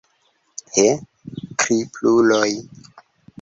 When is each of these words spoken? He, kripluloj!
He, 0.77 0.85
kripluloj! 1.65 2.49